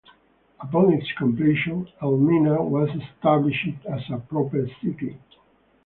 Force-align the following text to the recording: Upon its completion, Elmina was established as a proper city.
Upon 0.59 0.91
its 0.93 1.05
completion, 1.11 1.87
Elmina 2.01 2.55
was 2.63 2.89
established 2.89 3.67
as 3.85 4.01
a 4.09 4.17
proper 4.17 4.67
city. 4.81 5.15